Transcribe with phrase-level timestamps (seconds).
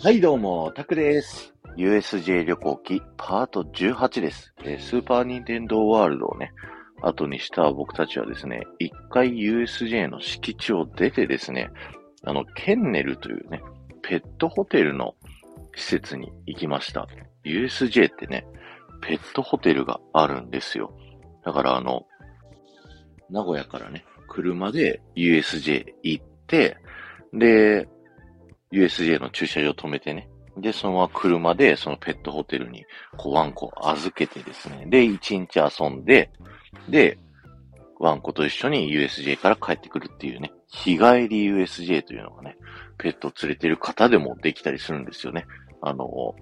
[0.00, 1.52] はい、どうも、タクです。
[1.76, 4.54] USJ 旅行記パート18です。
[4.62, 6.52] えスーパーニンテンドーワールドをね、
[7.02, 11.70] 後にした僕たちはですね、一回 USJ の敷地を出てですね、
[12.22, 13.60] あの、ケンネルというね、
[14.02, 15.16] ペットホテルの
[15.74, 17.08] 施設に行きました。
[17.44, 18.46] USJ ってね、
[19.00, 20.96] ペットホテルがあるんですよ。
[21.44, 22.06] だからあの、
[23.30, 26.76] 名古屋からね、車で USJ 行って、
[27.32, 27.88] で、
[28.72, 30.28] USJ の駐車場止めてね。
[30.56, 32.84] で、そのまま車でそのペットホテルに
[33.16, 34.86] こうワンコ預けてですね。
[34.86, 36.30] で、一日遊んで、
[36.88, 37.18] で、
[37.98, 40.52] ワンコと一緒に USJ から帰ってくるっていうね。
[40.68, 42.56] 日帰り USJ というのがね、
[42.98, 45.46] ペットを連れてる方でもできたりするんですよね。
[45.80, 46.34] あの、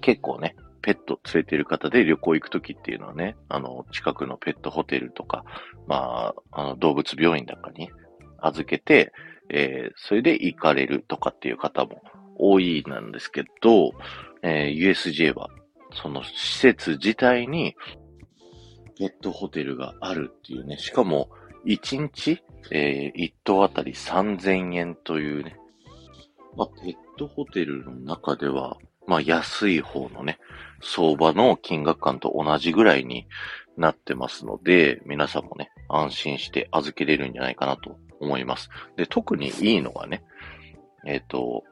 [0.00, 5.44] 結構ね、ペット連れてる方で旅行行くときっていうのはね、あの、近くのペットホテルとか、
[5.86, 7.90] まあ、あの、動物病院なんかに
[8.38, 9.12] 預けて、
[9.50, 12.02] えーそれで行かれるとかっていう方も
[12.36, 13.92] 多いなんですけど、
[14.42, 15.48] えー USJ は、
[15.92, 17.76] その施設自体に、
[18.98, 21.30] ペットホテルがあるっていうね、しかも、
[21.66, 25.56] 1日、え1棟あたり3000円というね、
[26.56, 28.76] まあ、ペットホテルの中では、
[29.06, 30.38] まあ、安い方のね、
[30.82, 33.26] 相場の金額感と同じぐらいに
[33.76, 38.68] なってますので、皆さんもね、安心して預けれるんじゃないかなと思います。
[38.96, 40.22] で、特にいいのがね、
[41.06, 41.64] えっ、と、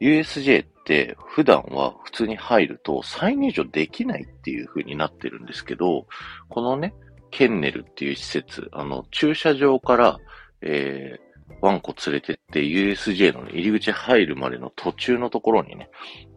[0.00, 6.06] USJ って普段は普通に入ると再入場できないっていう風になってるんですけど、
[6.48, 6.94] このね、
[7.30, 10.18] ケンネルっていう施設、あの、駐車場から、
[10.60, 15.90] えーワンコ連れてって USJ の入り口入るまでの途中のところにね、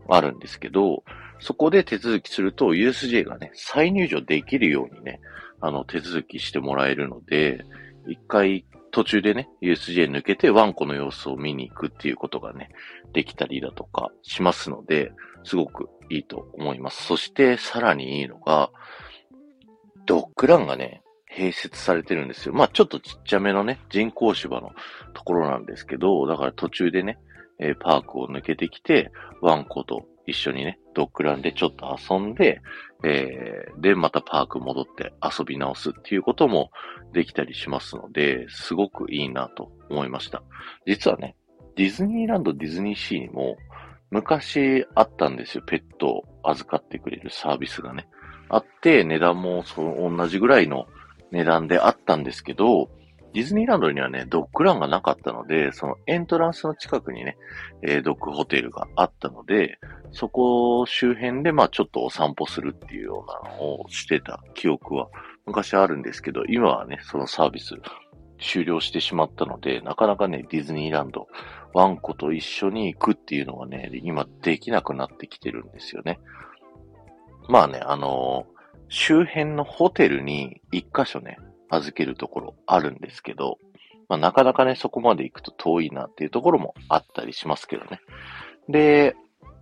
[0.08, 1.04] あるんですけど、
[1.40, 5.20] そこで手続きすると USJ がね、再入場できるようにね、
[5.62, 7.64] あの、手続きしてもらえるので、
[8.08, 12.70] 一回途中でね、USJ 抜けてワンコの様子を見に行くっていうことがね、
[13.12, 15.12] できたりだとかしますので、
[15.44, 17.04] すごくいいと思います。
[17.04, 18.72] そしてさらにいいのが、
[20.06, 22.54] ドッグランがね、併設されてるんですよ。
[22.54, 24.72] まあちょっとちっちゃめのね、人工芝の
[25.14, 27.20] ところなんですけど、だから途中でね、
[27.60, 29.12] えーパークを抜けてきて、
[29.42, 32.62] ワンコと一緒にね、ドッグランでちょっと遊んで、
[33.04, 36.72] えーで、またパーク戻って遊び直すっていうことも
[37.14, 40.44] できたりしますので、すごくいいなと思いました。
[40.86, 41.36] 実はね、
[41.76, 43.58] ディズニーランド、ディズニーシーにも
[44.10, 45.64] 昔あったんですよ。
[45.66, 48.08] ペットを預かってくれるサービスがね。
[48.50, 50.86] あって、値段もその同じぐらいの
[51.32, 52.90] 値段であったんですけど、
[53.36, 57.38] ディズニーランドにはね、ドッグランがなかったので、そのエントランスの近くにね、
[57.82, 59.78] えードッグホテルがあったので、
[60.14, 65.10] そこ周辺でまあちょっとお散歩するっていうようなのをしてた記憶は
[65.46, 67.76] 昔あるんですけど、今はね、そのサービス
[68.40, 71.28] 終了してしまったので、なかなかね、ディズニーランド、
[71.74, 76.20] ワンコと一緒に行くっていうのがね、今できなくなってきてるんですよね。
[77.50, 78.56] まあね、あのー
[78.90, 81.38] 周辺のホテルに一箇所ね、
[81.76, 83.58] 預けるところあるんですけど、
[84.08, 88.02] まあなかなかね、そこまで行くと遠いなっていうところもあったりしますけどね。
[88.70, 89.16] で、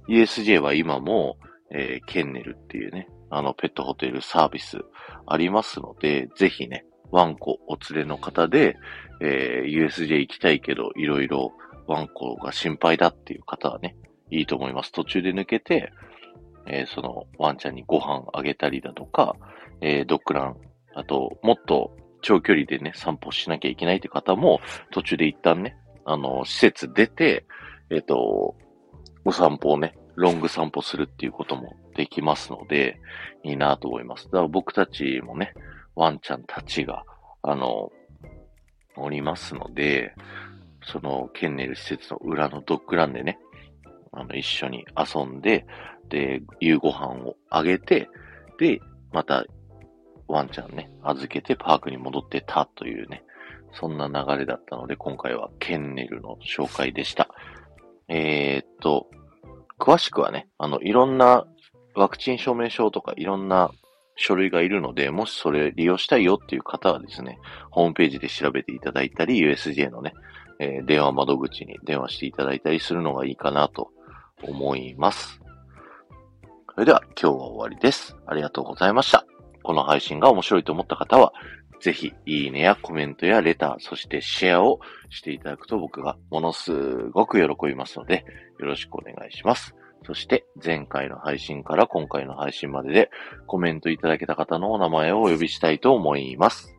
[0.08, 1.38] USJ は今も、
[1.72, 4.80] えーケンネルっていうね、あの、ペットホテルサービス
[5.26, 8.76] ありますので、ぜひね、ワンコお連れの方で、
[9.22, 11.54] えー USJ 行きたいけど、いろいろ
[11.88, 13.96] ワンコが心配だっていう方はね、
[14.30, 14.92] いいと思います。
[14.92, 15.92] 途中で抜けて、
[16.66, 19.36] えーそのワンちゃんにご飯あげたりだとか、
[19.82, 20.58] えードッグラン、
[20.96, 24.60] あと、もっと長距離でね、散歩しなきゃいけないって方も、
[24.92, 27.46] 途中で一旦ね、あの、施設出て、
[27.92, 28.56] えっ、と、
[29.26, 33.00] お散歩をね、ロング散歩するっていうこともできますので、
[33.44, 34.26] いいなと思います。
[34.26, 35.54] だから僕たちもね、
[35.96, 37.04] ワンちゃんたちが、
[37.42, 37.92] あの、
[38.96, 40.14] おりますので、
[40.86, 43.40] その、ケンネル施設の裏のドッグランでね、
[44.12, 45.66] あの、一緒に遊んで、
[46.10, 48.10] で、夕ご飯をあげて、
[48.60, 48.80] で、
[49.12, 49.46] また、
[50.34, 53.24] ワンちゃんね、預けてパークに戻ってたというね、
[53.74, 57.30] そんな流れだったので、今回はケンネルの紹介でした。
[58.08, 59.08] えーっと、
[59.80, 61.46] 詳しくはね、あの、いろんな
[61.96, 63.72] ワクチン証明書とかいろんな
[64.16, 67.40] 書類がいるので、もしそれ利用したいよっていう方はですね、
[67.72, 70.14] ホームページで調べていただいたり、USJ のね、
[70.60, 73.90] えー電話窓口に電話していただいたりするのがいいかなと
[74.44, 75.40] 思います。
[76.74, 78.16] それでは今日は終わりです。
[78.26, 79.33] ありがとうございました。
[79.64, 81.34] この配信が面白いと思った方は、
[81.84, 84.80] ぜひ、いいねやコメントやレター、そしてシェアを
[85.10, 86.72] していただくと僕がものす
[87.10, 88.24] ごく喜びますので、
[88.60, 89.76] よろしくお願いします。
[90.06, 93.10] そして、前回の配信から今回の配信までで
[93.48, 96.74] コメントいただけた方のお名前をお呼びしたいと思います。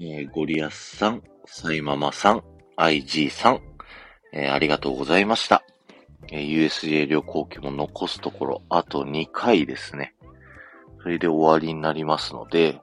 [0.00, 2.42] えーゴリアスさん、サイママさん、
[2.76, 3.60] IG さん、
[4.32, 5.62] えーありがとうございました。
[6.32, 10.15] えー USJ 旅行記も残すところ、あと2回ですね。
[11.06, 12.80] それで終わりになりますので、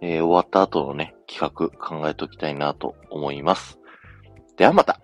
[0.00, 3.78] えー終わった後のね、企画考えておきたいなと思います。
[4.56, 5.00] ではまた